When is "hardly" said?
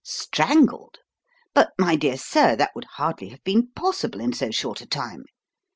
2.95-3.29